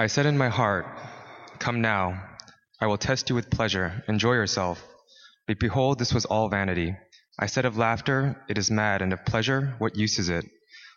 [0.00, 0.86] I said in my heart,
[1.58, 2.24] Come now,
[2.80, 4.82] I will test you with pleasure, enjoy yourself.
[5.46, 6.96] But behold, this was all vanity.
[7.38, 10.46] I said of laughter, It is mad, and of pleasure, what use is it?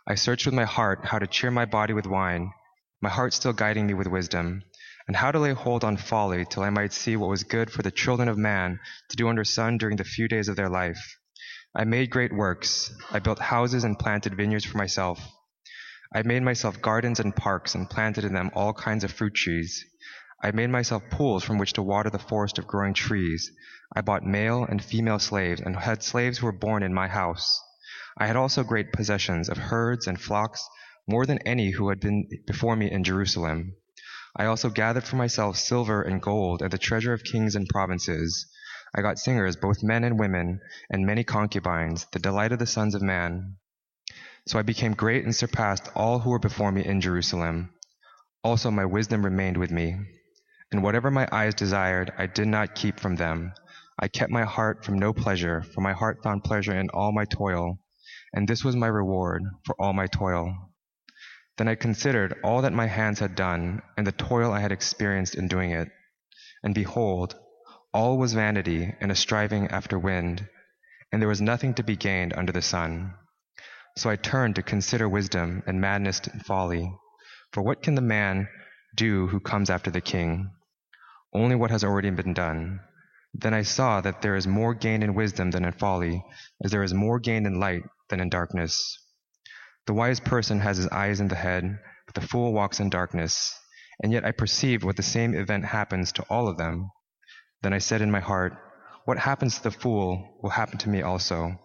[0.07, 2.53] I searched with my heart how to cheer my body with wine,
[3.01, 4.63] my heart still guiding me with wisdom,
[5.05, 7.81] and how to lay hold on folly till I might see what was good for
[7.81, 8.79] the children of man
[9.09, 11.17] to do under sun during the few days of their life.
[11.75, 12.89] I made great works.
[13.11, 15.19] I built houses and planted vineyards for myself.
[16.15, 19.83] I made myself gardens and parks and planted in them all kinds of fruit trees.
[20.43, 23.51] I made myself pools from which to water the forest of growing trees.
[23.95, 27.59] I bought male and female slaves and had slaves who were born in my house.
[28.15, 30.63] I had also great possessions of herds and flocks,
[31.07, 33.73] more than any who had been before me in Jerusalem.
[34.35, 38.45] I also gathered for myself silver and gold and the treasure of kings and provinces.
[38.93, 40.59] I got singers, both men and women,
[40.91, 43.55] and many concubines, the delight of the sons of man.
[44.45, 47.73] So I became great and surpassed all who were before me in Jerusalem.
[48.43, 49.97] Also my wisdom remained with me.
[50.71, 53.53] And whatever my eyes desired, I did not keep from them.
[53.97, 57.25] I kept my heart from no pleasure, for my heart found pleasure in all my
[57.25, 57.79] toil,
[58.33, 60.71] and this was my reward for all my toil.
[61.57, 65.35] Then I considered all that my hands had done, and the toil I had experienced
[65.35, 65.89] in doing it.
[66.63, 67.35] And behold,
[67.93, 70.49] all was vanity and a striving after wind,
[71.11, 73.13] and there was nothing to be gained under the sun.
[73.95, 76.91] So I turned to consider wisdom and madness and folly.
[77.51, 78.47] For what can the man
[78.95, 80.51] do who comes after the king?
[81.33, 82.79] Only what has already been done.
[83.33, 86.23] Then I saw that there is more gain in wisdom than in folly,
[86.63, 88.97] as there is more gain in light than in darkness.
[89.85, 93.53] The wise person has his eyes in the head, but the fool walks in darkness.
[94.01, 96.89] And yet I perceived what the same event happens to all of them.
[97.61, 98.53] Then I said in my heart,
[99.05, 101.59] What happens to the fool will happen to me also.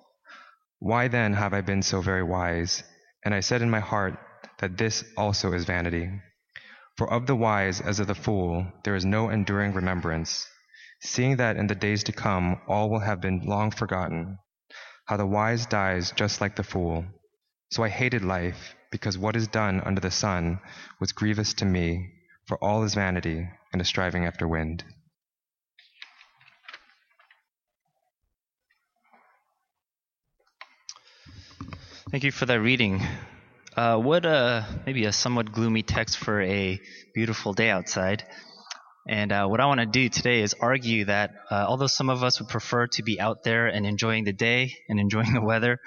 [0.80, 2.84] Why then have I been so very wise?
[3.24, 4.18] And I said in my heart
[4.58, 6.10] that this also is vanity.
[6.96, 10.48] For of the wise as of the fool there is no enduring remembrance,
[11.00, 14.38] seeing that in the days to come all will have been long forgotten.
[15.06, 17.04] How the wise dies just like the fool.
[17.70, 20.60] So I hated life, because what is done under the sun
[21.00, 22.12] was grievous to me,
[22.46, 24.84] for all is vanity and a striving after wind.
[32.10, 33.02] Thank you for that reading.
[33.76, 36.80] Uh, what a maybe a somewhat gloomy text for a
[37.12, 38.24] beautiful day outside.
[39.06, 42.24] And uh, what I want to do today is argue that uh, although some of
[42.24, 45.80] us would prefer to be out there and enjoying the day and enjoying the weather,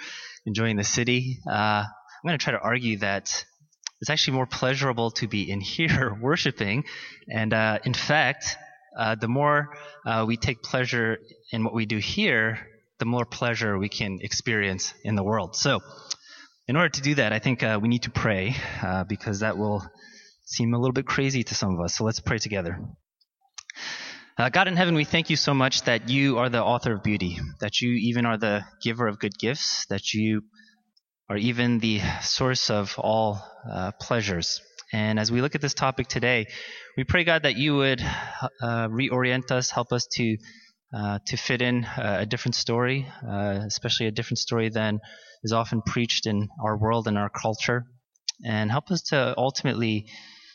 [0.45, 3.43] enjoying the city, uh, I'm going to try to argue that
[3.99, 6.83] it's actually more pleasurable to be in here worshiping.
[7.33, 8.57] And uh, in fact,
[8.95, 9.69] uh, the more
[10.27, 11.17] we take pleasure
[11.51, 12.59] in what we do here,
[13.01, 15.55] the more pleasure we can experience in the world.
[15.55, 15.79] So,
[16.67, 19.57] in order to do that, I think uh, we need to pray uh, because that
[19.57, 19.83] will
[20.45, 21.95] seem a little bit crazy to some of us.
[21.95, 22.79] So let's pray together.
[24.37, 27.01] Uh, God in heaven, we thank you so much that you are the author of
[27.01, 30.43] beauty, that you even are the giver of good gifts, that you
[31.27, 34.61] are even the source of all uh, pleasures.
[34.93, 36.45] And as we look at this topic today,
[36.95, 38.01] we pray, God, that you would
[38.61, 40.37] uh, reorient us, help us to
[40.93, 44.99] uh, to fit in uh, a different story, uh, especially a different story than
[45.43, 47.85] is often preached in our world and our culture,
[48.45, 50.05] and help us to ultimately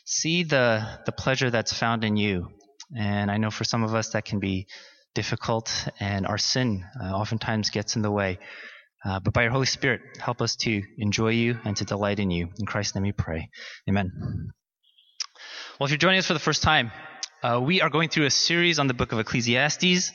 [0.05, 2.49] see the the pleasure that's found in you.
[2.97, 4.67] And I know for some of us that can be
[5.13, 8.39] difficult, and our sin uh, oftentimes gets in the way.
[9.03, 12.31] Uh, but by your Holy Spirit, help us to enjoy you and to delight in
[12.31, 12.49] you.
[12.59, 13.49] In Christ's name we pray.
[13.89, 14.11] Amen.
[15.79, 16.91] Well, if you're joining us for the first time,
[17.43, 20.11] uh, we are going through a series on the book of Ecclesiastes.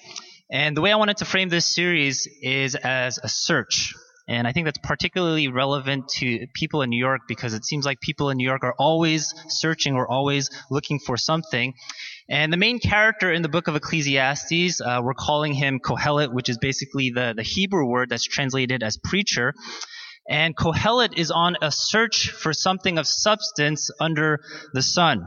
[0.51, 3.95] And the way I wanted to frame this series is as a search.
[4.29, 8.01] And I think that's particularly relevant to people in New York because it seems like
[8.01, 11.75] people in New York are always searching or always looking for something.
[12.29, 16.49] And the main character in the book of Ecclesiastes, uh, we're calling him Kohelet, which
[16.49, 19.55] is basically the, the Hebrew word that's translated as preacher.
[20.29, 24.41] And Kohelet is on a search for something of substance under
[24.73, 25.27] the sun.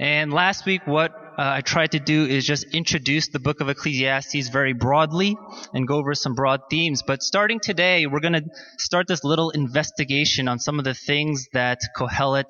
[0.00, 3.68] And last week, what uh, I tried to do is just introduce the book of
[3.68, 5.36] Ecclesiastes very broadly
[5.74, 7.02] and go over some broad themes.
[7.04, 8.44] But starting today, we're going to
[8.78, 12.46] start this little investigation on some of the things that Kohelet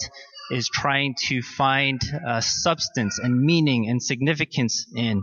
[0.51, 5.23] is trying to find uh, substance and meaning and significance in.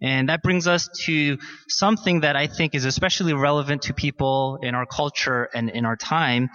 [0.00, 1.36] And that brings us to
[1.68, 5.96] something that I think is especially relevant to people in our culture and in our
[5.96, 6.48] time,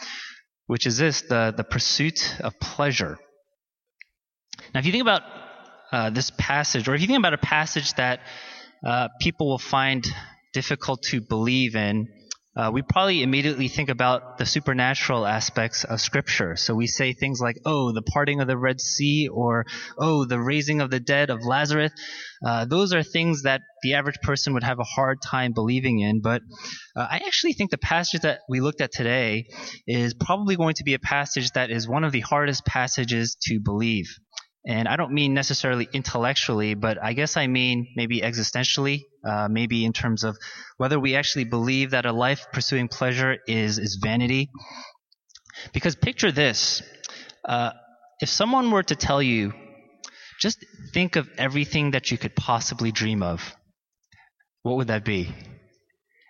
[0.66, 3.20] which is this, the, the pursuit of pleasure.
[4.74, 5.22] Now, if you think about
[5.92, 8.22] uh, this passage, or if you think about a passage that
[8.84, 10.04] uh, people will find
[10.52, 12.08] difficult to believe in,
[12.56, 16.56] uh, we probably immediately think about the supernatural aspects of Scripture.
[16.56, 19.66] So we say things like, oh, the parting of the Red Sea, or
[19.98, 21.92] oh, the raising of the dead of Lazarus.
[22.44, 26.22] Uh, those are things that the average person would have a hard time believing in.
[26.22, 26.42] But
[26.96, 29.46] uh, I actually think the passage that we looked at today
[29.86, 33.60] is probably going to be a passage that is one of the hardest passages to
[33.60, 34.08] believe.
[34.66, 39.84] And I don't mean necessarily intellectually, but I guess I mean maybe existentially, uh, maybe
[39.84, 40.38] in terms of
[40.78, 44.50] whether we actually believe that a life pursuing pleasure is, is vanity.
[45.74, 46.82] Because picture this.
[47.44, 47.72] Uh,
[48.22, 49.54] if someone were to tell you,
[50.40, 50.64] just
[50.94, 53.54] think of everything that you could possibly dream of,
[54.62, 55.30] what would that be?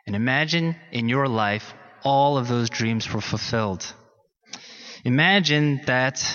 [0.07, 3.93] And imagine in your life all of those dreams were fulfilled.
[5.05, 6.25] Imagine that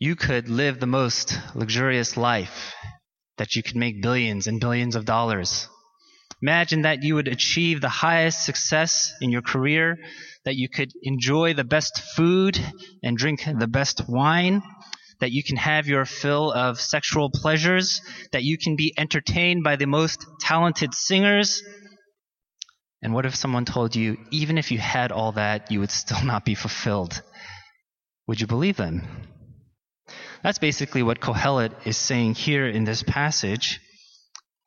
[0.00, 2.72] you could live the most luxurious life,
[3.36, 5.68] that you could make billions and billions of dollars.
[6.40, 9.98] Imagine that you would achieve the highest success in your career,
[10.46, 12.58] that you could enjoy the best food
[13.02, 14.62] and drink the best wine,
[15.20, 18.00] that you can have your fill of sexual pleasures,
[18.32, 21.62] that you can be entertained by the most talented singers.
[23.02, 26.24] And what if someone told you, even if you had all that, you would still
[26.24, 27.20] not be fulfilled?
[28.28, 29.02] Would you believe them?
[30.42, 33.80] That's basically what Kohelet is saying here in this passage.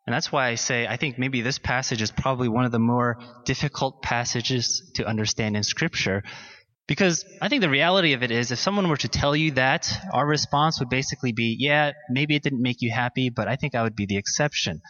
[0.06, 2.80] And that's why I say I think maybe this passage is probably one of the
[2.80, 6.24] more difficult passages to understand in Scripture.
[6.86, 9.90] Because I think the reality of it is, if someone were to tell you that,
[10.12, 13.74] our response would basically be, yeah, maybe it didn't make you happy, but I think
[13.74, 14.82] I would be the exception.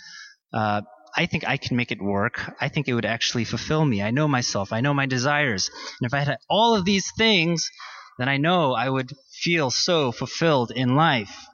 [0.52, 0.82] Uh,
[1.16, 2.42] I think I can make it work.
[2.60, 4.02] I think it would actually fulfill me.
[4.02, 4.74] I know myself.
[4.74, 5.70] I know my desires.
[6.02, 7.70] And if I had all of these things,
[8.18, 11.48] then I know I would feel so fulfilled in life.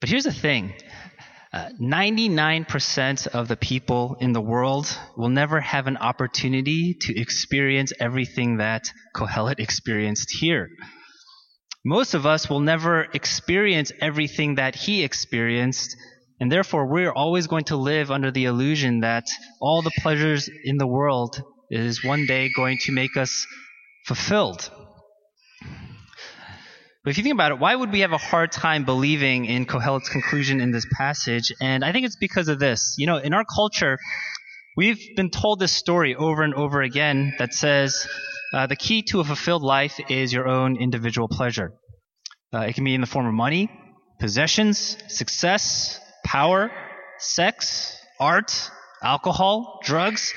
[0.00, 0.74] But here's the thing
[1.54, 7.92] uh, 99% of the people in the world will never have an opportunity to experience
[8.00, 10.68] everything that Kohelet experienced here.
[11.84, 15.94] Most of us will never experience everything that he experienced,
[16.40, 19.24] and therefore we're always going to live under the illusion that
[19.60, 21.40] all the pleasures in the world
[21.70, 23.46] is one day going to make us
[24.06, 24.70] fulfilled.
[27.04, 29.66] But if you think about it, why would we have a hard time believing in
[29.66, 31.52] Kohelet's conclusion in this passage?
[31.60, 32.94] And I think it's because of this.
[32.96, 33.98] You know, in our culture,
[34.74, 38.08] we've been told this story over and over again that says
[38.54, 41.74] uh, the key to a fulfilled life is your own individual pleasure.
[42.54, 43.70] Uh, it can be in the form of money,
[44.18, 46.70] possessions, success, power,
[47.18, 48.70] sex, art,
[49.02, 50.32] alcohol, drugs,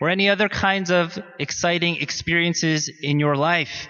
[0.00, 3.88] or any other kinds of exciting experiences in your life.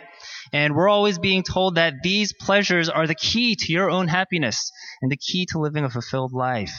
[0.56, 4.72] And we're always being told that these pleasures are the key to your own happiness
[5.02, 6.72] and the key to living a fulfilled life.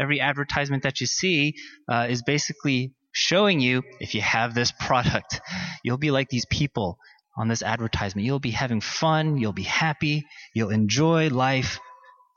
[0.00, 1.52] Every advertisement that you see
[1.90, 5.42] uh, is basically showing you if you have this product,
[5.84, 6.96] you'll be like these people
[7.36, 8.24] on this advertisement.
[8.24, 10.24] You'll be having fun, you'll be happy,
[10.54, 11.80] you'll enjoy life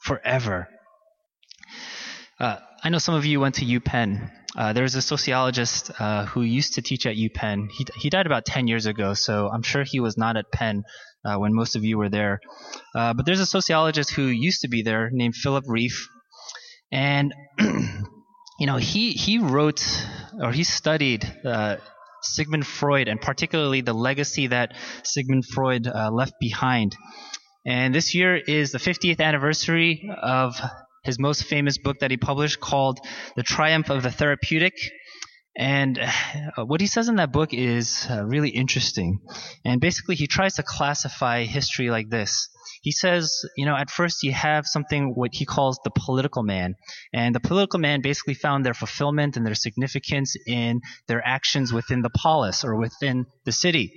[0.03, 0.67] forever.
[2.37, 4.29] Uh, I know some of you went to UPenn.
[4.55, 7.69] Uh, there's a sociologist uh, who used to teach at UPenn.
[7.71, 10.83] He, he died about 10 years ago, so I'm sure he was not at Penn
[11.23, 12.41] uh, when most of you were there.
[12.93, 16.07] Uh, but there's a sociologist who used to be there named Philip Rieff.
[16.91, 19.81] And, you know, he, he wrote
[20.41, 21.77] or he studied uh,
[22.21, 24.73] Sigmund Freud and particularly the legacy that
[25.03, 26.95] Sigmund Freud left behind.
[27.65, 30.59] And this year is the 50th anniversary of
[31.03, 32.99] his most famous book that he published called
[33.35, 34.73] The Triumph of the Therapeutic.
[35.57, 39.19] And uh, what he says in that book is uh, really interesting.
[39.65, 42.47] And basically, he tries to classify history like this.
[42.81, 46.75] He says, you know, at first you have something what he calls the political man.
[47.13, 52.01] And the political man basically found their fulfillment and their significance in their actions within
[52.01, 53.93] the polis or within the city.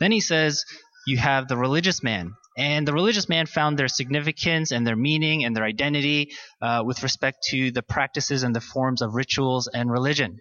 [0.00, 0.64] Then he says,
[1.06, 2.34] you have the religious man.
[2.56, 6.30] And the religious man found their significance and their meaning and their identity
[6.60, 10.40] uh, with respect to the practices and the forms of rituals and religion.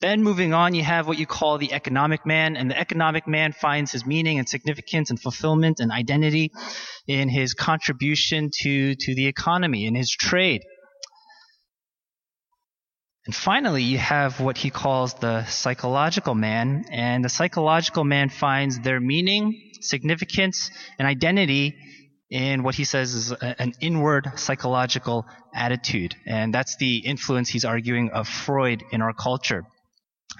[0.00, 3.52] Then moving on, you have what you call the economic man, and the economic man
[3.52, 6.50] finds his meaning and significance and fulfillment and identity
[7.06, 10.62] in his contribution to, to the economy, in his trade.
[13.26, 18.80] And finally, you have what he calls the psychological man, and the psychological man finds
[18.80, 21.76] their meaning, significance, and identity
[22.30, 26.14] in what he says is an inward psychological attitude.
[26.26, 29.64] And that's the influence he's arguing of Freud in our culture.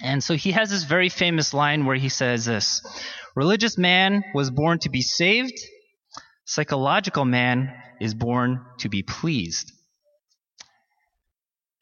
[0.03, 2.81] And so he has this very famous line where he says this
[3.37, 5.59] Religious man was born to be saved,
[6.45, 9.71] psychological man is born to be pleased.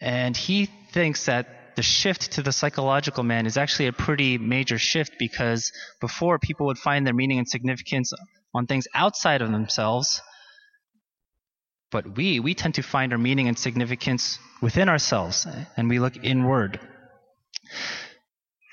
[0.00, 4.76] And he thinks that the shift to the psychological man is actually a pretty major
[4.76, 8.12] shift because before people would find their meaning and significance
[8.52, 10.20] on things outside of themselves.
[11.90, 16.22] But we, we tend to find our meaning and significance within ourselves, and we look
[16.22, 16.78] inward.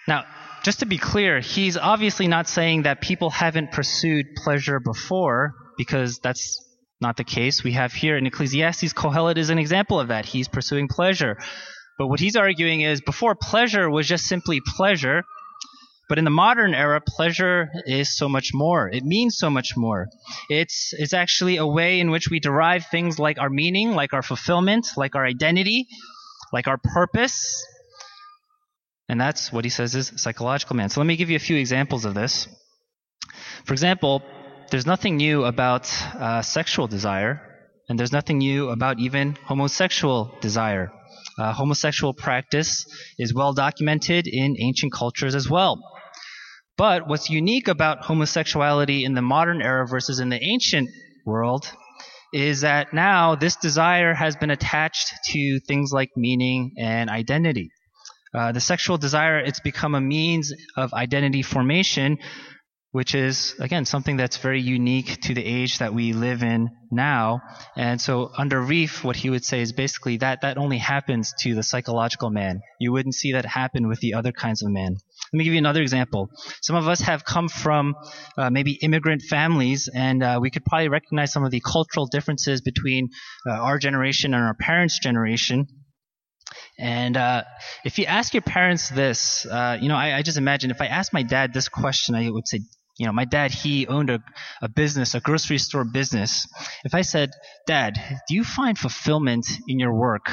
[0.06, 0.26] Now,
[0.66, 6.20] just to be clear, he's obviously not saying that people haven't pursued pleasure before, because
[6.20, 6.62] that's
[7.00, 7.64] not the case.
[7.64, 10.26] We have here in Ecclesiastes, Kohelet is an example of that.
[10.26, 11.38] He's pursuing pleasure.
[11.98, 15.24] But what he's arguing is before pleasure was just simply pleasure,
[16.08, 18.88] but in the modern era, pleasure is so much more.
[18.88, 20.08] It means so much more.
[20.50, 24.22] It's, it's actually a way in which we derive things like our meaning, like our
[24.22, 25.88] fulfillment, like our identity,
[26.54, 27.66] like our purpose.
[29.10, 30.90] And that's what he says is psychological man.
[30.90, 32.48] So let me give you a few examples of this.
[33.66, 34.22] For example,
[34.70, 37.42] there's nothing new about uh, sexual desire,
[37.90, 40.92] and there's nothing new about even homosexual desire.
[41.38, 42.86] Uh, homosexual practice
[43.20, 45.80] is well documented in ancient cultures as well.
[46.78, 50.90] But what's unique about homosexuality in the modern era versus in the ancient
[51.26, 51.72] world
[52.34, 57.72] is that now this desire has been attached to things like meaning and identity.
[58.34, 62.18] Uh, the sexual desire, it's become a means of identity formation
[62.92, 67.42] which is, again, something that's very unique to the age that we live in now.
[67.76, 71.54] And so under Rieff, what he would say is basically that that only happens to
[71.54, 72.62] the psychological man.
[72.80, 74.96] You wouldn't see that happen with the other kinds of men.
[75.34, 76.30] Let me give you another example.
[76.62, 77.96] Some of us have come from
[78.38, 82.62] uh, maybe immigrant families, and uh, we could probably recognize some of the cultural differences
[82.62, 83.10] between
[83.46, 85.68] uh, our generation and our parents' generation.
[86.80, 87.44] And uh,
[87.84, 90.86] if you ask your parents this, uh, you know, I, I, just imagine if I
[90.86, 92.62] asked my dad this question, I would say,
[92.98, 94.24] you know, my dad, he owned a,
[94.62, 96.48] a business, a grocery store business.
[96.84, 97.32] If I said,
[97.68, 97.94] Dad,
[98.28, 100.30] do you find fulfillment in your work?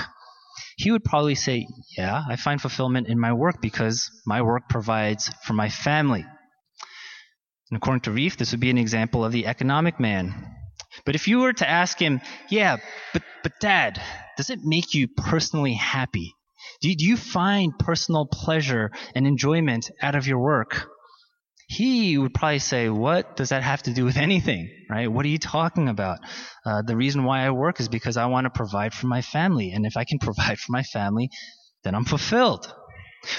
[0.77, 1.67] He would probably say,
[1.97, 6.25] Yeah, I find fulfillment in my work because my work provides for my family.
[7.71, 10.51] And according to Rieff, this would be an example of the economic man.
[11.05, 12.79] But if you were to ask him, Yeah,
[13.13, 14.01] but, but Dad,
[14.39, 16.33] does it make you personally happy?
[16.81, 20.89] Do you, do you find personal pleasure and enjoyment out of your work?
[21.67, 24.71] He would probably say, What does that have to do with anything?
[24.91, 25.11] Right?
[25.11, 26.19] What are you talking about?
[26.65, 29.73] Uh, the reason why I work is because I want to provide for my family.
[29.73, 31.31] And if I can provide for my family,
[31.83, 32.73] then I'm fulfilled.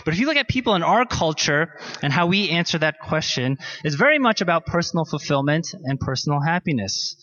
[0.04, 1.70] But if you look at people in our culture
[2.02, 7.16] and how we answer that question, it's very much about personal fulfillment and personal happiness.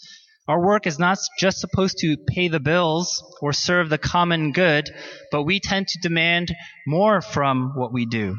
[0.48, 4.90] Our work is not just supposed to pay the bills or serve the common good,
[5.30, 6.52] but we tend to demand
[6.86, 8.36] more from what we do.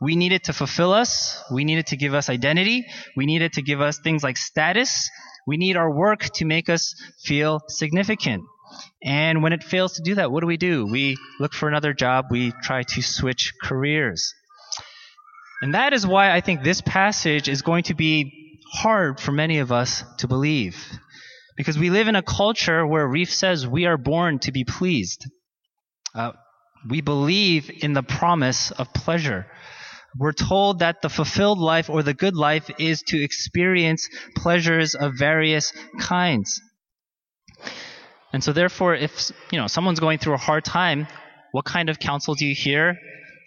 [0.00, 1.42] We need it to fulfill us.
[1.50, 2.84] We need it to give us identity.
[3.16, 5.08] We need it to give us things like status.
[5.46, 8.44] We need our work to make us feel significant.
[9.02, 10.86] And when it fails to do that, what do we do?
[10.86, 12.26] We look for another job.
[12.30, 14.34] We try to switch careers.
[15.62, 19.58] And that is why I think this passage is going to be hard for many
[19.58, 20.76] of us to believe.
[21.56, 25.24] Because we live in a culture where Rieff says we are born to be pleased.
[26.14, 26.32] Uh,
[26.88, 29.46] we believe in the promise of pleasure
[30.18, 35.14] we're told that the fulfilled life or the good life is to experience pleasures of
[35.18, 36.60] various kinds.
[38.32, 41.06] And so therefore, if, you know, someone's going through a hard time,
[41.52, 42.98] what kind of counsel do you hear?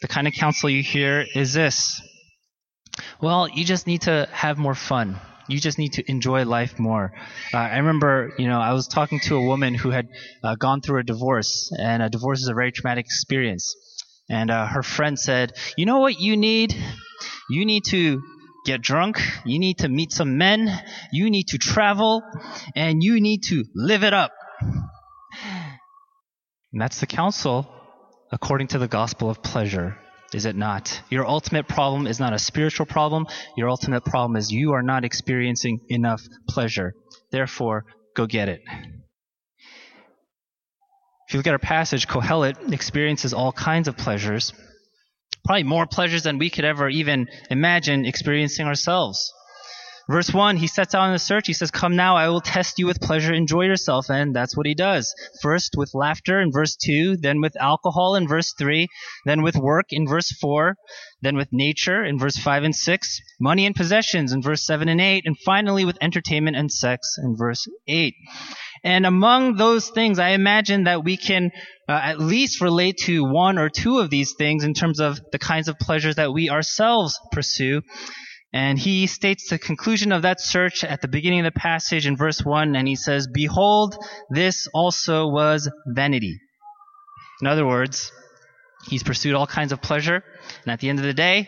[0.02, 2.02] The kind of counsel you hear is this.
[3.22, 5.20] Well, you just need to have more fun.
[5.48, 7.12] You just need to enjoy life more.
[7.54, 10.08] Uh, I remember, you know, I was talking to a woman who had
[10.44, 13.76] uh, gone through a divorce, and a divorce is a very traumatic experience.
[14.30, 16.76] And uh, her friend said, You know what you need?
[17.50, 18.22] You need to
[18.66, 19.20] get drunk.
[19.46, 20.70] You need to meet some men.
[21.12, 22.22] You need to travel.
[22.76, 24.32] And you need to live it up.
[26.72, 27.68] And that's the counsel
[28.32, 29.98] according to the gospel of pleasure,
[30.34, 31.02] is it not?
[31.10, 33.26] Your ultimate problem is not a spiritual problem.
[33.58, 36.94] Your ultimate problem is you are not experiencing enough pleasure.
[37.32, 38.62] Therefore, go get it.
[41.30, 44.52] If you look at our passage, Kohelet experiences all kinds of pleasures,
[45.46, 49.32] probably more pleasures than we could ever even imagine experiencing ourselves.
[50.10, 51.46] Verse 1, he sets out on the search.
[51.46, 53.32] He says, Come now, I will test you with pleasure.
[53.32, 54.10] Enjoy yourself.
[54.10, 55.14] And that's what he does.
[55.44, 58.88] First with laughter in verse 2, then with alcohol in verse 3,
[59.26, 60.78] then with work in verse 4,
[61.22, 65.00] then with nature in verse 5 and 6, money and possessions in verse 7 and
[65.00, 68.16] 8, and finally with entertainment and sex in verse 8.
[68.84, 71.52] And among those things, I imagine that we can
[71.88, 75.40] uh, at least relate to one or two of these things in terms of the
[75.40, 77.82] kinds of pleasures that we ourselves pursue.
[78.52, 82.18] And he states the conclusion of that search at the beginning of the passage in
[82.18, 83.96] verse 1, and he says, Behold,
[84.30, 86.40] this also was vanity.
[87.42, 88.12] In other words,
[88.88, 90.24] He's pursued all kinds of pleasure,
[90.64, 91.48] and at the end of the day,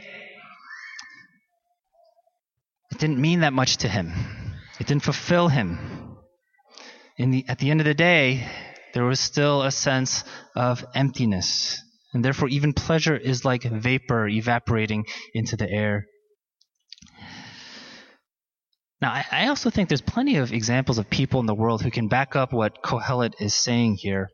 [2.92, 4.12] it didn't mean that much to him.
[4.80, 6.01] It didn't fulfill him.
[7.30, 8.48] The, at the end of the day,
[8.94, 10.24] there was still a sense
[10.56, 11.80] of emptiness.
[12.14, 16.08] And therefore, even pleasure is like vapor evaporating into the air.
[19.02, 21.92] Now, I, I also think there's plenty of examples of people in the world who
[21.92, 24.30] can back up what Kohelet is saying here.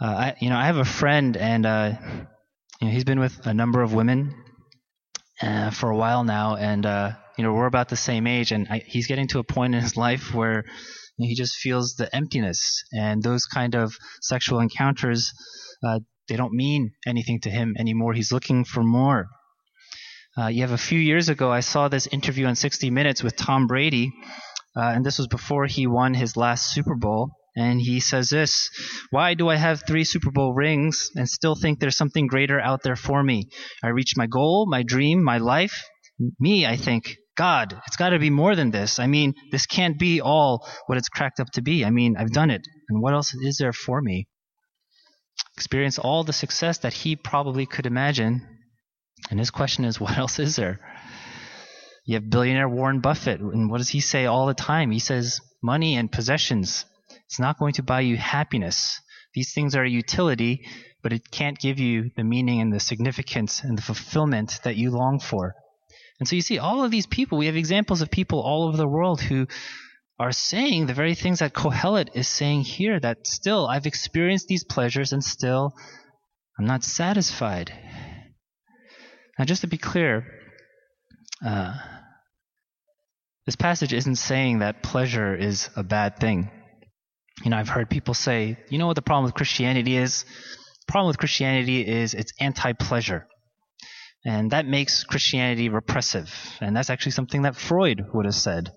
[0.00, 1.92] Uh, I, you know, I have a friend, and uh,
[2.80, 4.34] you know, he's been with a number of women
[5.40, 8.68] uh, for a while now, and uh, you know, we're about the same age, and
[8.68, 10.64] I, he's getting to a point in his life where
[11.24, 15.32] he just feels the emptiness, and those kind of sexual encounters,
[15.84, 18.12] uh, they don't mean anything to him anymore.
[18.14, 19.28] He's looking for more.
[20.36, 23.36] Uh, you have a few years ago, I saw this interview on 60 Minutes with
[23.36, 24.10] Tom Brady,
[24.74, 27.30] uh, and this was before he won his last Super Bowl.
[27.54, 28.70] And he says this
[29.10, 32.82] Why do I have three Super Bowl rings and still think there's something greater out
[32.82, 33.50] there for me?
[33.84, 35.84] I reached my goal, my dream, my life.
[36.40, 37.16] Me, I think.
[37.36, 38.98] God, it's got to be more than this.
[38.98, 41.84] I mean, this can't be all what it's cracked up to be.
[41.84, 42.66] I mean, I've done it.
[42.88, 44.28] And what else is there for me?
[45.56, 48.46] Experience all the success that he probably could imagine.
[49.30, 50.80] And his question is, what else is there?
[52.04, 54.90] You have billionaire Warren Buffett, and what does he say all the time?
[54.90, 56.84] He says, money and possessions,
[57.26, 59.00] it's not going to buy you happiness.
[59.34, 60.66] These things are a utility,
[61.02, 64.90] but it can't give you the meaning and the significance and the fulfillment that you
[64.90, 65.54] long for.
[66.22, 68.76] And so you see, all of these people, we have examples of people all over
[68.76, 69.48] the world who
[70.20, 74.62] are saying the very things that Kohelet is saying here that still, I've experienced these
[74.62, 75.72] pleasures and still
[76.56, 77.72] I'm not satisfied.
[79.36, 80.24] Now, just to be clear,
[81.44, 81.74] uh,
[83.44, 86.52] this passage isn't saying that pleasure is a bad thing.
[87.42, 90.22] You know, I've heard people say, you know what the problem with Christianity is?
[90.22, 93.26] The problem with Christianity is it's anti pleasure.
[94.24, 96.32] And that makes Christianity repressive.
[96.60, 98.70] And that's actually something that Freud would have said.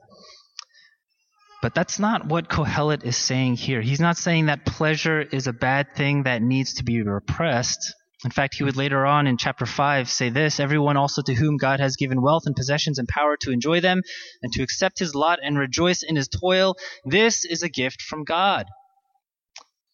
[1.62, 3.82] But that's not what Kohelet is saying here.
[3.82, 7.94] He's not saying that pleasure is a bad thing that needs to be repressed.
[8.24, 11.58] In fact, he would later on in chapter 5 say this Everyone also to whom
[11.58, 14.02] God has given wealth and possessions and power to enjoy them
[14.42, 18.24] and to accept his lot and rejoice in his toil, this is a gift from
[18.24, 18.66] God.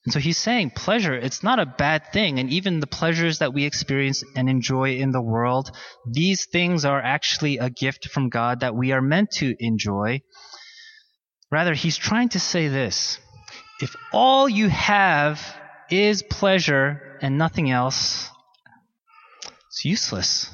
[0.03, 2.39] And so he's saying pleasure, it's not a bad thing.
[2.39, 5.69] And even the pleasures that we experience and enjoy in the world,
[6.11, 10.21] these things are actually a gift from God that we are meant to enjoy.
[11.51, 13.19] Rather, he's trying to say this
[13.79, 15.39] if all you have
[15.91, 18.29] is pleasure and nothing else,
[19.67, 20.49] it's useless.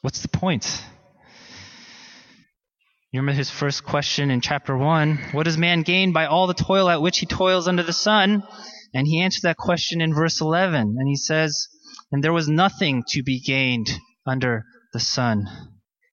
[0.00, 0.82] What's the point?
[3.14, 6.52] You remember his first question in chapter 1 What does man gain by all the
[6.52, 8.42] toil at which he toils under the sun?
[8.92, 10.96] And he answers that question in verse 11.
[10.98, 11.68] And he says,
[12.10, 13.88] And there was nothing to be gained
[14.26, 15.46] under the sun.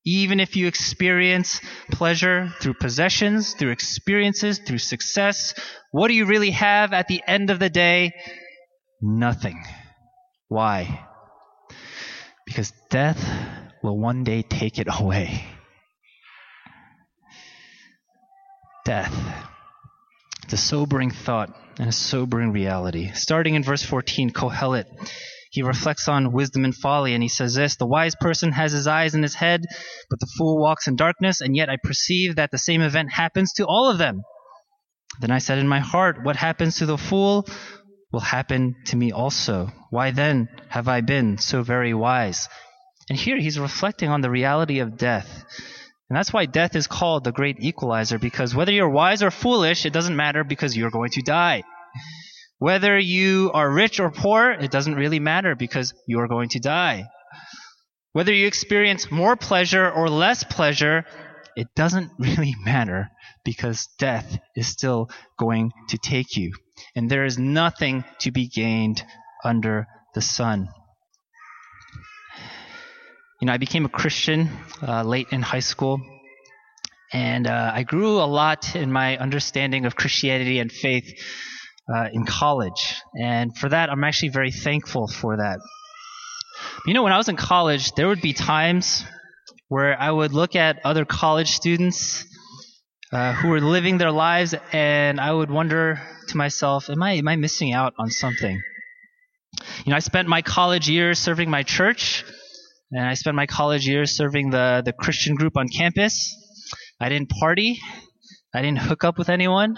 [0.05, 1.59] Even if you experience
[1.89, 5.55] pleasure through possessions, through experiences, through success,
[5.89, 8.11] what do you really have at the end of the day?
[9.01, 9.63] Nothing.
[10.49, 11.07] Why?
[12.45, 13.27] Because death
[13.81, 15.43] will one day take it away.
[18.91, 19.47] Death.
[20.43, 21.49] It's a sobering thought
[21.79, 23.11] and a sobering reality.
[23.13, 24.83] Starting in verse 14, Kohelet,
[25.49, 28.87] he reflects on wisdom and folly, and he says this The wise person has his
[28.87, 29.61] eyes in his head,
[30.09, 33.53] but the fool walks in darkness, and yet I perceive that the same event happens
[33.53, 34.23] to all of them.
[35.21, 37.47] Then I said in my heart, What happens to the fool
[38.11, 39.71] will happen to me also.
[39.89, 42.49] Why then have I been so very wise?
[43.09, 45.45] And here he's reflecting on the reality of death.
[46.11, 49.85] And that's why death is called the great equalizer, because whether you're wise or foolish,
[49.85, 51.63] it doesn't matter because you're going to die.
[52.59, 56.59] Whether you are rich or poor, it doesn't really matter because you are going to
[56.59, 57.05] die.
[58.11, 61.05] Whether you experience more pleasure or less pleasure,
[61.55, 63.09] it doesn't really matter
[63.45, 66.51] because death is still going to take you.
[66.93, 69.01] And there is nothing to be gained
[69.45, 70.67] under the sun.
[73.41, 74.51] You know, I became a Christian
[74.87, 75.99] uh, late in high school,
[77.11, 81.11] and uh, I grew a lot in my understanding of Christianity and faith
[81.91, 83.01] uh, in college.
[83.19, 85.57] And for that, I'm actually very thankful for that.
[86.85, 89.03] You know, when I was in college, there would be times
[89.69, 92.23] where I would look at other college students
[93.11, 97.27] uh, who were living their lives, and I would wonder to myself, am I, am
[97.27, 98.61] I missing out on something?
[99.83, 102.23] You know, I spent my college years serving my church
[102.91, 106.35] and I spent my college years serving the, the Christian group on campus.
[106.99, 107.79] I didn't party.
[108.53, 109.77] I didn't hook up with anyone.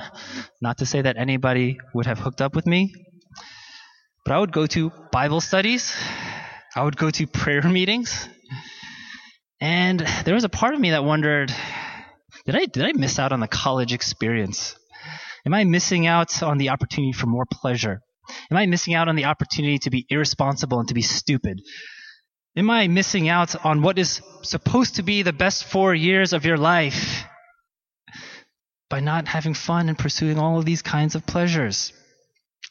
[0.62, 2.92] Not to say that anybody would have hooked up with me.
[4.26, 5.94] But I would go to Bible studies,
[6.76, 8.28] I would go to prayer meetings,
[9.60, 11.54] and there was a part of me that wondered,
[12.46, 14.76] did I did I miss out on the college experience?
[15.46, 18.00] Am I missing out on the opportunity for more pleasure?
[18.50, 21.60] Am I missing out on the opportunity to be irresponsible and to be stupid?
[22.56, 26.46] Am I missing out on what is supposed to be the best four years of
[26.46, 27.24] your life
[28.90, 31.94] by not having fun and pursuing all of these kinds of pleasures?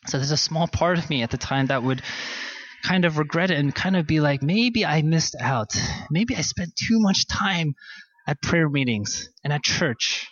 [0.07, 2.01] So there's a small part of me at the time that would
[2.85, 5.75] kind of regret it and kind of be like, maybe I missed out.
[6.11, 7.75] Maybe I spent too much time
[8.27, 10.29] at prayer meetings and at church.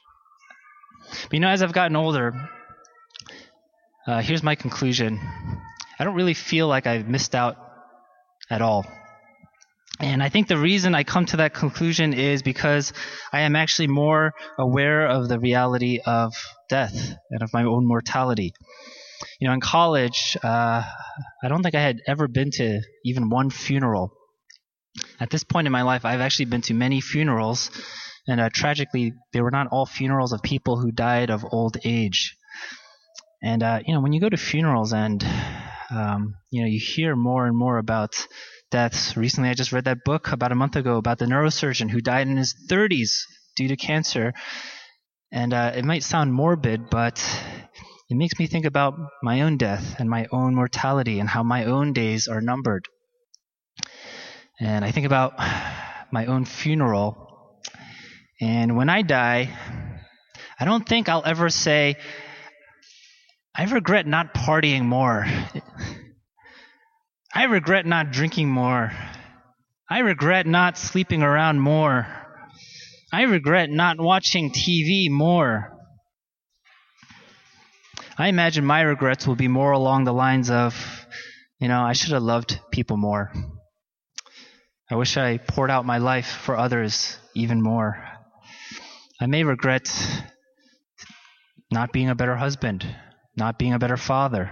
[1.24, 2.48] But you know, as I've gotten older,
[4.06, 5.18] uh, here's my conclusion
[5.98, 7.56] I don't really feel like I've missed out
[8.48, 8.86] at all.
[10.00, 12.94] And I think the reason I come to that conclusion is because
[13.34, 16.32] I am actually more aware of the reality of
[16.70, 18.54] death and of my own mortality.
[19.38, 20.82] You know, in college, uh,
[21.44, 24.12] I don't think I had ever been to even one funeral.
[25.20, 27.70] At this point in my life, I've actually been to many funerals,
[28.26, 32.36] and uh, tragically, they were not all funerals of people who died of old age.
[33.42, 35.22] And uh, you know, when you go to funerals and
[35.90, 38.14] um, you know you hear more and more about
[38.70, 39.16] deaths.
[39.16, 42.28] Recently, I just read that book about a month ago about the neurosurgeon who died
[42.28, 43.22] in his 30s
[43.56, 44.32] due to cancer.
[45.32, 47.18] And uh, it might sound morbid, but
[48.08, 51.64] it makes me think about my own death and my own mortality and how my
[51.64, 52.86] own days are numbered.
[54.58, 55.34] And I think about
[56.12, 57.60] my own funeral.
[58.40, 59.50] And when I die,
[60.58, 61.96] I don't think I'll ever say,
[63.54, 65.26] I regret not partying more.
[67.32, 68.92] I regret not drinking more.
[69.88, 72.06] I regret not sleeping around more.
[73.12, 75.76] I regret not watching TV more.
[78.18, 81.06] I imagine my regrets will be more along the lines of,
[81.58, 83.32] you know, I should have loved people more.
[84.90, 88.04] I wish I poured out my life for others even more.
[89.20, 89.88] I may regret
[91.70, 92.84] not being a better husband,
[93.36, 94.50] not being a better father,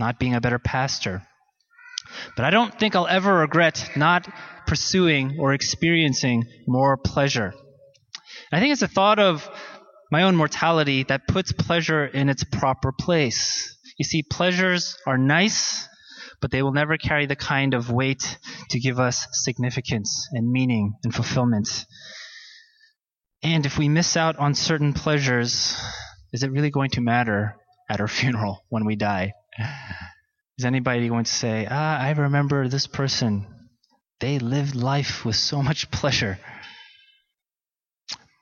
[0.00, 1.22] not being a better pastor.
[2.36, 4.28] But I don't think I'll ever regret not
[4.66, 7.54] pursuing or experiencing more pleasure.
[8.52, 9.48] I think it's a thought of
[10.10, 13.76] my own mortality that puts pleasure in its proper place.
[13.98, 15.86] You see, pleasures are nice,
[16.40, 18.38] but they will never carry the kind of weight
[18.70, 21.68] to give us significance and meaning and fulfillment.
[23.42, 25.76] And if we miss out on certain pleasures,
[26.32, 27.56] is it really going to matter
[27.88, 29.32] at our funeral when we die?
[30.58, 33.46] Is anybody going to say, ah, I remember this person.
[34.18, 36.38] They lived life with so much pleasure?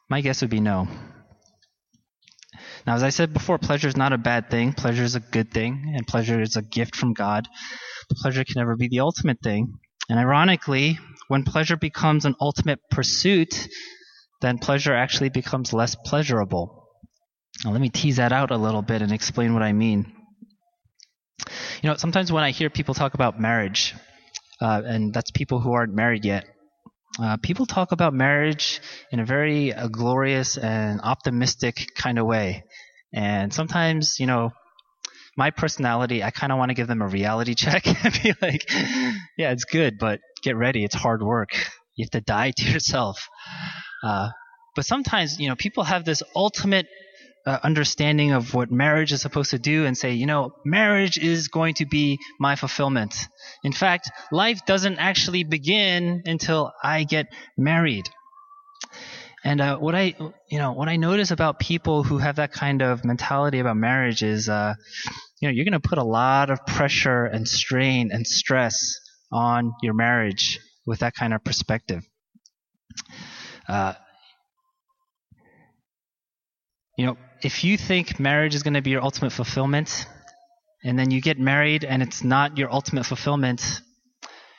[0.09, 0.89] My guess would be no.
[2.87, 4.73] Now, as I said before, pleasure is not a bad thing.
[4.73, 7.49] Pleasure is a good thing, and pleasure is a gift from God.
[8.09, 9.75] But pleasure can never be the ultimate thing.
[10.09, 10.99] And ironically,
[11.29, 13.69] when pleasure becomes an ultimate pursuit,
[14.41, 16.89] then pleasure actually becomes less pleasurable.
[17.63, 20.16] Now, let me tease that out a little bit and explain what I mean.
[21.83, 23.95] You know, sometimes when I hear people talk about marriage,
[24.61, 26.45] uh, and that's people who aren't married yet,
[27.21, 32.65] uh, people talk about marriage in a very uh, glorious and optimistic kind of way.
[33.13, 34.53] And sometimes, you know,
[35.37, 38.71] my personality, I kind of want to give them a reality check and be like,
[39.37, 40.85] yeah, it's good, but get ready.
[40.85, 41.51] It's hard work.
[41.95, 43.29] You have to die to yourself.
[44.03, 44.31] Uh,
[44.75, 46.87] but sometimes, you know, people have this ultimate
[47.47, 51.49] uh, understanding of what marriage is supposed to do and say, you know, marriage is
[51.49, 53.15] going to be my fulfillment.
[53.63, 58.09] In fact, life doesn't actually begin until I get married.
[59.45, 60.15] And uh, what I,
[60.51, 64.25] you know, what I notice about people who have that kind of mentality about marriage
[64.25, 64.75] is, uh,
[65.41, 68.99] you know, you're going to put a lot of pressure and strain and stress
[69.31, 72.03] on your marriage with that kind of perspective.
[73.69, 73.93] Uh,
[76.97, 80.05] you know, if you think marriage is going to be your ultimate fulfillment,
[80.83, 83.63] and then you get married and it's not your ultimate fulfillment,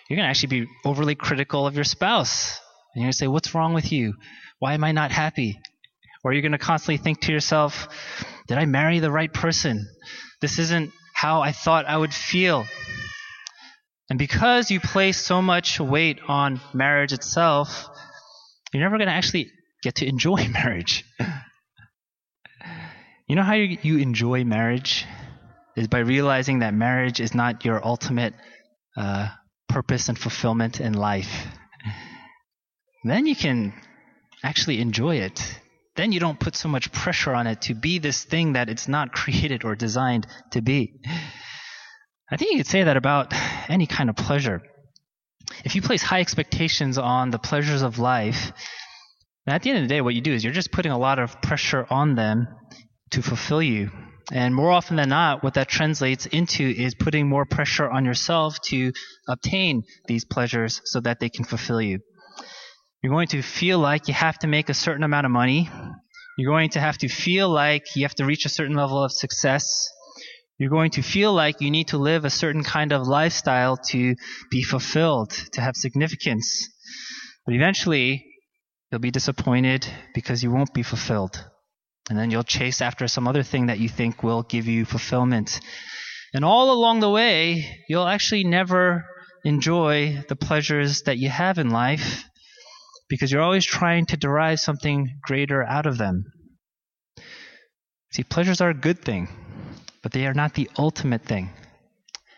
[0.10, 2.58] you're going to actually be overly critical of your spouse.
[2.96, 4.14] And you're going to say, What's wrong with you?
[4.60, 5.60] Why am I not happy?
[6.24, 7.90] Or you're going to constantly think to yourself,
[8.48, 9.86] Did I marry the right person?
[10.40, 12.66] This isn't how I thought I would feel.
[14.10, 17.90] And because you place so much weight on marriage itself,
[18.72, 19.52] you're never going to actually
[19.84, 21.04] get to enjoy marriage.
[23.28, 25.06] You know how you, you enjoy marriage?
[25.76, 28.34] Is by realizing that marriage is not your ultimate
[28.96, 29.28] uh,
[29.70, 31.46] purpose and fulfillment in life.
[33.04, 33.74] Then you can
[34.44, 35.60] actually enjoy it.
[35.96, 38.88] Then you don't put so much pressure on it to be this thing that it's
[38.88, 41.02] not created or designed to be.
[42.32, 43.34] I think you could say that about
[43.70, 44.64] any kind of pleasure.
[45.64, 48.52] If you place high expectations on the pleasures of life,
[49.46, 51.20] at the end of the day, what you do is you're just putting a lot
[51.20, 52.48] of pressure on them
[53.12, 53.92] to fulfill you.
[54.32, 58.60] And more often than not, what that translates into is putting more pressure on yourself
[58.68, 58.92] to
[59.28, 62.00] obtain these pleasures so that they can fulfill you.
[63.02, 65.70] You're going to feel like you have to make a certain amount of money.
[66.38, 69.14] You're going to have to feel like you have to reach a certain level of
[69.14, 69.88] success.
[70.58, 74.16] You're going to feel like you need to live a certain kind of lifestyle to
[74.52, 76.68] be fulfilled, to have significance.
[77.46, 78.26] But eventually,
[78.92, 81.46] you'll be disappointed because you won't be fulfilled.
[82.10, 85.60] And then you'll chase after some other thing that you think will give you fulfillment.
[86.34, 89.06] And all along the way, you'll actually never
[89.44, 92.24] enjoy the pleasures that you have in life
[93.10, 96.26] because you're always trying to derive something greater out of them.
[98.12, 99.28] See, pleasures are a good thing,
[100.02, 101.50] but they are not the ultimate thing.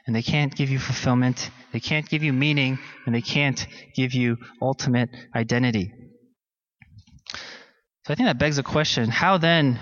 [0.06, 4.14] And they can't give you fulfillment, they can't give you meaning, and they can't give
[4.14, 5.94] you ultimate identity.
[8.10, 9.80] So I think that begs the question how then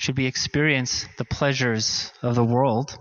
[0.00, 2.98] should we experience the pleasures of the world?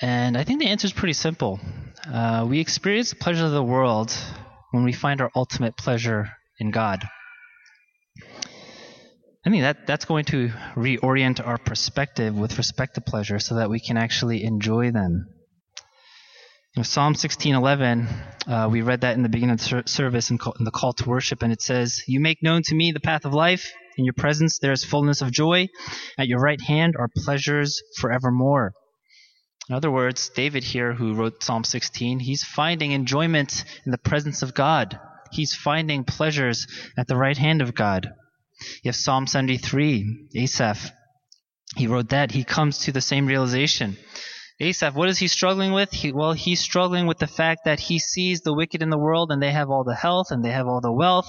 [0.00, 1.58] And I think the answer is pretty simple.
[2.06, 4.16] Uh, we experience the pleasures of the world
[4.70, 6.28] when we find our ultimate pleasure
[6.60, 7.02] in God.
[9.44, 13.70] I think that that's going to reorient our perspective with respect to pleasure so that
[13.70, 15.26] we can actually enjoy them.
[16.74, 18.08] In Psalm 16:11,
[18.46, 21.08] uh, we read that in the beginning of the service in, in the call to
[21.08, 23.70] worship, and it says, "You make known to me the path of life.
[23.98, 25.68] In your presence there is fullness of joy.
[26.16, 28.72] At your right hand are pleasures forevermore."
[29.68, 34.40] In other words, David here, who wrote Psalm 16, he's finding enjoyment in the presence
[34.40, 34.98] of God.
[35.30, 38.06] He's finding pleasures at the right hand of God.
[38.82, 40.90] You have Psalm 73, Asaph.
[41.76, 42.30] He wrote that.
[42.30, 43.98] He comes to the same realization.
[44.62, 45.90] Asaph, what is he struggling with?
[45.90, 49.32] He, well, he's struggling with the fact that he sees the wicked in the world
[49.32, 51.28] and they have all the health and they have all the wealth.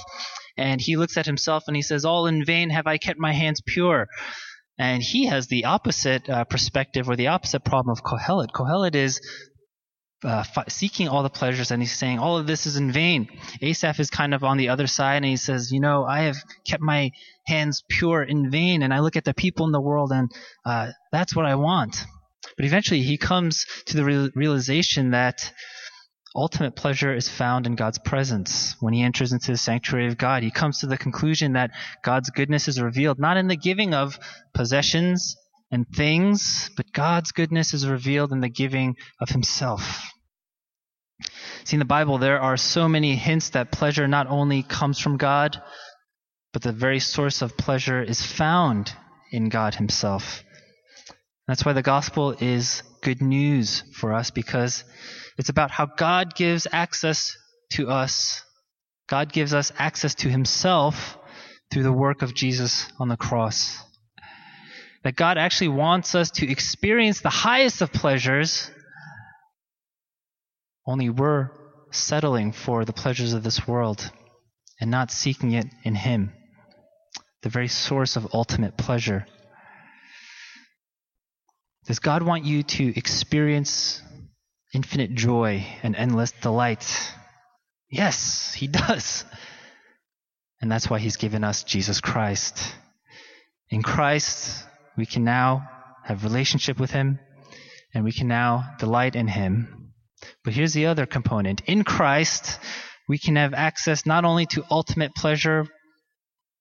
[0.55, 3.33] And he looks at himself and he says, All in vain have I kept my
[3.33, 4.07] hands pure.
[4.77, 8.51] And he has the opposite uh, perspective or the opposite problem of Kohelet.
[8.51, 9.19] Kohelet is
[10.23, 13.27] uh, seeking all the pleasures and he's saying all of this is in vain.
[13.63, 16.37] Asaph is kind of on the other side and he says, you know, I have
[16.67, 17.09] kept my
[17.47, 20.31] hands pure in vain and I look at the people in the world and
[20.65, 22.05] uh, that's what I want.
[22.55, 25.51] But eventually he comes to the real- realization that
[26.35, 28.75] ultimate pleasure is found in God's presence.
[28.79, 31.71] When he enters into the sanctuary of God, he comes to the conclusion that
[32.03, 34.17] God's goodness is revealed not in the giving of
[34.53, 35.35] possessions
[35.71, 40.11] and things, but God's goodness is revealed in the giving of himself.
[41.65, 45.17] See, in the Bible, there are so many hints that pleasure not only comes from
[45.17, 45.61] God,
[46.51, 48.91] but the very source of pleasure is found
[49.31, 50.43] in God himself.
[51.47, 54.83] That's why the gospel is good news for us because
[55.37, 57.35] it's about how God gives access
[57.73, 58.43] to us.
[59.09, 61.17] God gives us access to himself
[61.71, 63.77] through the work of Jesus on the cross.
[65.03, 68.71] That God actually wants us to experience the highest of pleasures,
[70.85, 71.49] only we're
[71.91, 74.09] settling for the pleasures of this world
[74.79, 76.31] and not seeking it in Him,
[77.41, 79.25] the very source of ultimate pleasure.
[81.85, 84.01] Does God want you to experience
[84.73, 86.85] infinite joy and endless delight?
[87.89, 89.25] Yes, He does.
[90.61, 92.73] And that's why He's given us Jesus Christ.
[93.69, 94.65] In Christ,
[94.95, 95.67] we can now
[96.05, 97.19] have relationship with Him
[97.93, 99.93] and we can now delight in Him.
[100.45, 101.61] But here's the other component.
[101.65, 102.59] In Christ,
[103.09, 105.67] we can have access not only to ultimate pleasure,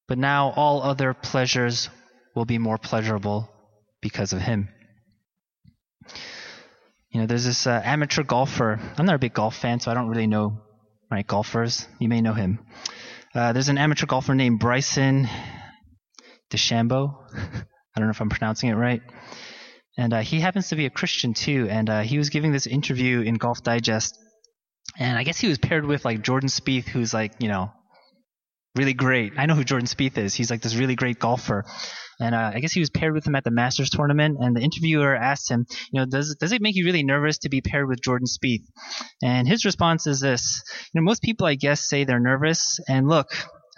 [0.08, 1.88] but now all other pleasures
[2.34, 3.48] will be more pleasurable
[4.00, 4.68] because of Him.
[7.12, 8.80] You know, there's this uh, amateur golfer.
[8.96, 10.62] I'm not a big golf fan, so I don't really know
[11.10, 11.86] right golfers.
[11.98, 12.58] You may know him.
[13.34, 15.28] Uh, there's an amateur golfer named Bryson
[16.50, 17.14] DeChambeau.
[17.34, 19.02] I don't know if I'm pronouncing it right.
[19.98, 21.66] And uh, he happens to be a Christian too.
[21.68, 24.18] And uh, he was giving this interview in Golf Digest.
[24.98, 27.72] And I guess he was paired with like Jordan Spieth, who's like, you know,
[28.74, 29.32] really great.
[29.36, 30.34] I know who Jordan Spieth is.
[30.34, 31.64] He's like this really great golfer.
[32.20, 34.38] And uh, I guess he was paired with him at the Masters tournament.
[34.40, 37.48] And the interviewer asked him, you know, does does it make you really nervous to
[37.48, 38.64] be paired with Jordan Spieth?
[39.22, 42.78] And his response is this: you know, most people, I guess, say they're nervous.
[42.88, 43.28] And look,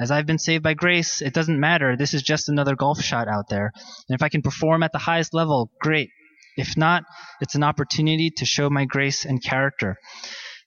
[0.01, 1.97] as I've been saved by grace, it doesn't matter.
[1.97, 3.73] This is just another golf shot out there.
[4.09, 6.11] And if I can perform at the highest level, great.
[6.57, 7.03] If not,
[7.41, 9.97] it's an opportunity to show my grace and character.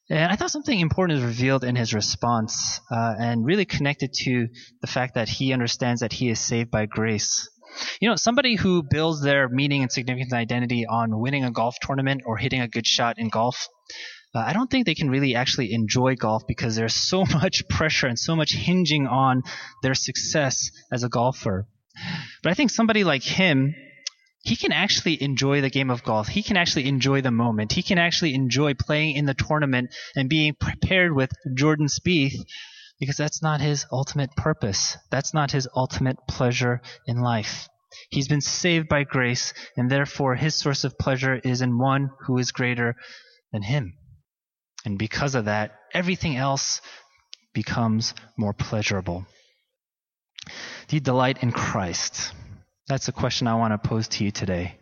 [0.10, 4.48] And I thought something important is revealed in his response, uh, and really connected to
[4.82, 7.50] the fact that he understands that he is saved by grace.
[8.00, 11.76] You know, somebody who builds their meaning and significance and identity on winning a golf
[11.82, 13.68] tournament or hitting a good shot in golf,
[14.34, 18.08] uh, I don't think they can really actually enjoy golf because there's so much pressure
[18.08, 19.44] and so much hinging on
[19.84, 21.68] their success as a golfer.
[22.44, 23.76] But I think somebody like him,
[24.42, 26.28] he can actually enjoy the game of golf.
[26.28, 27.74] He can actually enjoy the moment.
[27.74, 32.46] He can actually enjoy playing in the tournament and being prepared with Jordan Spieth
[33.00, 34.98] because that's not his ultimate purpose.
[35.12, 37.68] That's not his ultimate pleasure in life.
[38.10, 42.38] He's been saved by grace, and therefore his source of pleasure is in one who
[42.38, 42.96] is greater
[43.52, 43.94] than him.
[44.86, 46.82] And because of that, everything else
[47.54, 49.26] becomes more pleasurable.
[50.90, 52.34] You delight in Christ?
[52.88, 54.78] That's the question I want to pose to you today.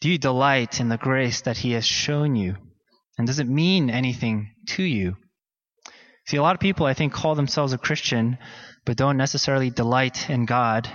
[0.00, 2.56] Do you delight in the grace that He has shown you?
[3.18, 5.16] And does it mean anything to you?
[6.26, 8.38] See, a lot of people, I think, call themselves a Christian,
[8.86, 10.88] but don't necessarily delight in God,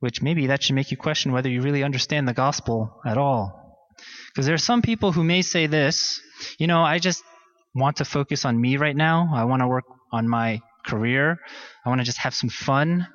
[0.00, 3.88] which maybe that should make you question whether you really understand the gospel at all.
[4.28, 6.20] Because there are some people who may say this,
[6.58, 7.22] you know, I just
[7.74, 9.30] want to focus on me right now.
[9.34, 11.38] I want to work on my career.
[11.84, 13.08] I want to just have some fun.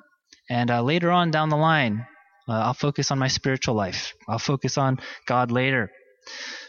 [0.48, 2.06] And uh, later on down the line,
[2.50, 4.12] uh, I'll focus on my spiritual life.
[4.28, 5.92] I'll focus on God later.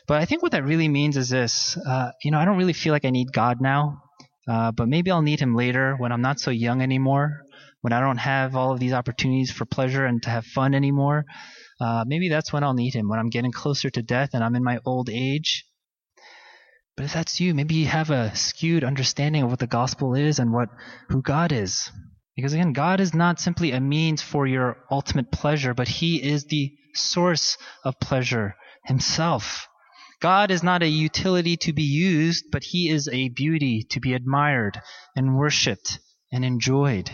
[0.07, 2.73] But I think what that really means is this uh, you know, I don't really
[2.73, 4.03] feel like I need God now,
[4.47, 7.41] uh, but maybe I'll need Him later when I'm not so young anymore,
[7.81, 11.25] when I don't have all of these opportunities for pleasure and to have fun anymore.
[11.79, 14.55] Uh, maybe that's when I'll need Him, when I'm getting closer to death and I'm
[14.55, 15.65] in my old age.
[16.95, 20.37] But if that's you, maybe you have a skewed understanding of what the gospel is
[20.37, 20.69] and what
[21.09, 21.89] who God is.
[22.35, 26.45] Because again, God is not simply a means for your ultimate pleasure, but He is
[26.45, 29.67] the source of pleasure Himself.
[30.21, 34.13] God is not a utility to be used, but He is a beauty to be
[34.13, 34.79] admired
[35.15, 35.99] and worshiped
[36.31, 37.11] and enjoyed.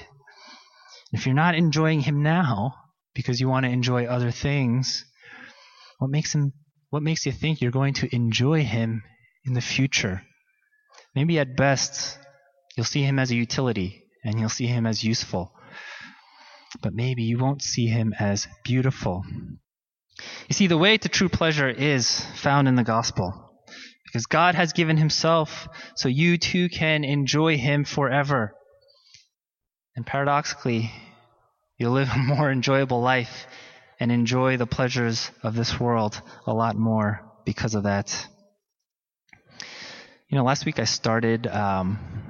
[1.12, 2.76] If you're not enjoying Him now
[3.16, 5.04] because you want to enjoy other things,
[6.00, 6.54] what makes Him
[6.90, 9.04] what makes you think you're going to enjoy Him
[9.46, 10.22] in the future.
[11.16, 12.20] Maybe at best,
[12.76, 15.54] you'll see him as a utility and you'll see him as useful.
[16.82, 19.24] But maybe you won't see him as beautiful.
[20.50, 23.54] You see, the way to true pleasure is found in the gospel.
[24.06, 28.54] Because God has given himself so you too can enjoy him forever.
[29.96, 30.92] And paradoxically,
[31.78, 33.48] you'll live a more enjoyable life
[33.98, 38.28] and enjoy the pleasures of this world a lot more because of that.
[40.28, 42.27] You know, last week I started, um,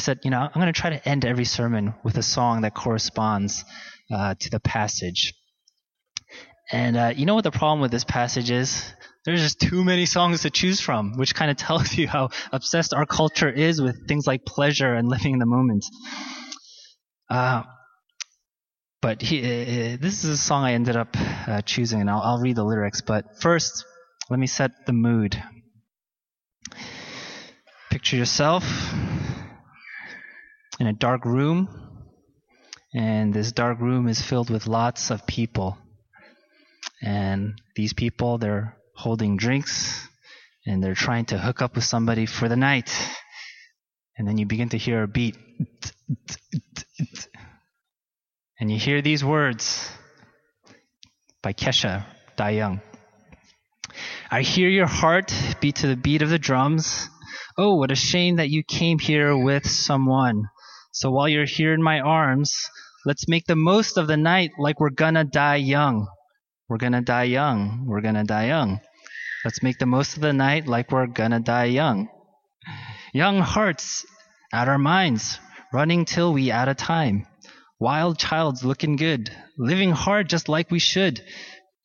[0.00, 2.62] I said, you know, I'm going to try to end every sermon with a song
[2.62, 3.66] that corresponds
[4.10, 5.34] uh, to the passage.
[6.72, 8.94] And uh, you know what the problem with this passage is?
[9.26, 12.94] There's just too many songs to choose from, which kind of tells you how obsessed
[12.94, 15.84] our culture is with things like pleasure and living in the moment.
[17.28, 17.64] Uh,
[19.02, 21.14] but he, uh, this is a song I ended up
[21.46, 23.02] uh, choosing, and I'll, I'll read the lyrics.
[23.02, 23.84] But first,
[24.30, 25.42] let me set the mood.
[27.90, 28.64] Picture yourself
[30.80, 31.68] in a dark room,
[32.94, 35.76] and this dark room is filled with lots of people.
[37.02, 40.08] And these people, they're holding drinks
[40.66, 42.90] and they're trying to hook up with somebody for the night.
[44.16, 45.36] And then you begin to hear a beat.
[48.58, 49.90] And you hear these words
[51.42, 52.04] by Kesha
[52.36, 52.80] Die Young.
[54.30, 57.08] I hear your heart beat to the beat of the drums.
[57.56, 60.44] Oh, what a shame that you came here with someone.
[60.92, 62.52] So while you're here in my arms,
[63.06, 66.08] let's make the most of the night like we're gonna die young.
[66.68, 67.84] We're gonna die young.
[67.86, 68.80] We're gonna die young.
[69.44, 72.08] Let's make the most of the night like we're gonna die young.
[73.12, 74.04] Young hearts
[74.52, 75.38] out our minds,
[75.72, 77.26] running till we out of time.
[77.78, 81.22] Wild child's looking good, living hard just like we should.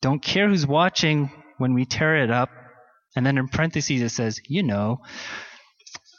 [0.02, 2.50] Don't care who's watching when we tear it up.
[3.14, 4.98] And then in parentheses it says, you know,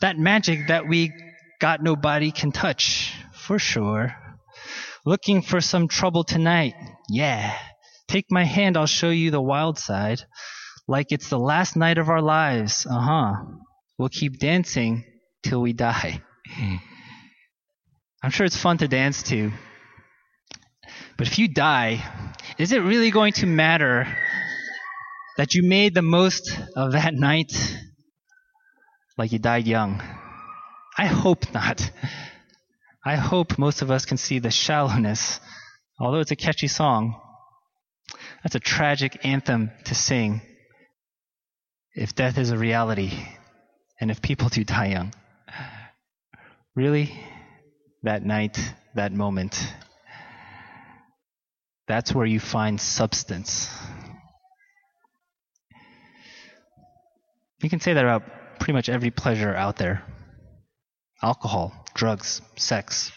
[0.01, 1.11] that magic that we
[1.59, 4.15] got nobody can touch, for sure.
[5.05, 6.73] Looking for some trouble tonight?
[7.09, 7.57] Yeah.
[8.07, 10.21] Take my hand, I'll show you the wild side.
[10.87, 12.85] Like it's the last night of our lives.
[12.89, 13.33] Uh huh.
[13.97, 15.03] We'll keep dancing
[15.43, 16.21] till we die.
[18.23, 19.51] I'm sure it's fun to dance to.
[21.17, 22.03] But if you die,
[22.57, 24.07] is it really going to matter
[25.37, 27.51] that you made the most of that night
[29.17, 30.01] like you died young?
[30.97, 31.91] I hope not.
[33.05, 35.39] I hope most of us can see the shallowness.
[35.99, 37.21] Although it's a catchy song,
[38.43, 40.41] that's a tragic anthem to sing
[41.93, 43.11] if death is a reality
[44.01, 45.13] and if people do die young.
[46.75, 47.11] Really?
[48.03, 48.59] That night,
[48.95, 49.73] that moment.
[51.87, 53.73] That's where you find substance.
[57.61, 58.23] You can say that about
[58.59, 60.03] pretty much every pleasure out there
[61.21, 63.11] alcohol, drugs, sex,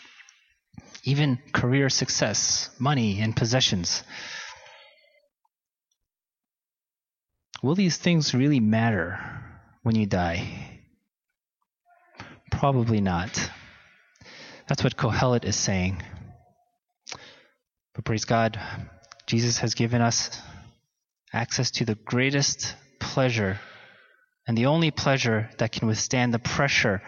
[1.05, 4.03] even career success, money, and possessions.
[7.63, 9.19] Will these things really matter
[9.83, 10.81] when you die?
[12.51, 13.51] Probably not.
[14.67, 16.03] That's what Kohelet is saying.
[17.95, 18.59] But praise God,
[19.27, 20.41] Jesus has given us
[21.33, 23.59] access to the greatest pleasure
[24.47, 27.03] and the only pleasure that can withstand the pressure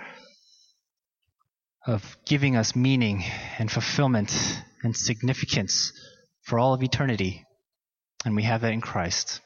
[1.87, 3.25] of giving us meaning
[3.59, 4.33] and fulfillment
[4.83, 5.93] and significance
[6.43, 7.45] for all of eternity.
[8.25, 9.41] And we have that in Christ.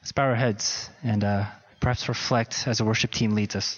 [0.00, 1.46] Let's bow our heads and uh,
[1.80, 3.76] perhaps reflect as the worship team leads us.